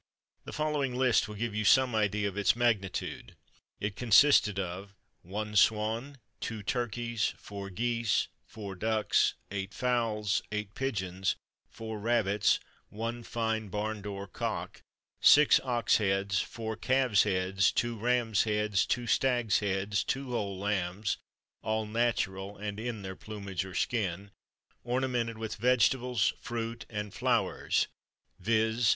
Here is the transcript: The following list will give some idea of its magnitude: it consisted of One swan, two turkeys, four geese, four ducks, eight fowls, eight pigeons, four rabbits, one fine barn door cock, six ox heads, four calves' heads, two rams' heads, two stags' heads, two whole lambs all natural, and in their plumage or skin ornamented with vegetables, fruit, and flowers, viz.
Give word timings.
The 0.45 0.51
following 0.51 0.95
list 0.95 1.27
will 1.27 1.35
give 1.35 1.67
some 1.67 1.93
idea 1.93 2.27
of 2.27 2.35
its 2.35 2.55
magnitude: 2.55 3.35
it 3.79 3.95
consisted 3.95 4.57
of 4.57 4.95
One 5.21 5.55
swan, 5.55 6.17
two 6.39 6.63
turkeys, 6.63 7.35
four 7.37 7.69
geese, 7.69 8.27
four 8.47 8.73
ducks, 8.73 9.35
eight 9.51 9.75
fowls, 9.75 10.41
eight 10.51 10.73
pigeons, 10.73 11.35
four 11.69 11.99
rabbits, 11.99 12.59
one 12.89 13.21
fine 13.21 13.67
barn 13.69 14.01
door 14.01 14.25
cock, 14.27 14.81
six 15.19 15.59
ox 15.63 15.97
heads, 15.97 16.39
four 16.39 16.75
calves' 16.75 17.21
heads, 17.21 17.71
two 17.71 17.95
rams' 17.95 18.45
heads, 18.45 18.87
two 18.87 19.05
stags' 19.05 19.59
heads, 19.59 20.03
two 20.03 20.31
whole 20.31 20.57
lambs 20.57 21.17
all 21.61 21.85
natural, 21.85 22.57
and 22.57 22.79
in 22.79 23.03
their 23.03 23.15
plumage 23.15 23.63
or 23.63 23.75
skin 23.75 24.31
ornamented 24.83 25.37
with 25.37 25.57
vegetables, 25.57 26.33
fruit, 26.39 26.87
and 26.89 27.13
flowers, 27.13 27.85
viz. 28.39 28.89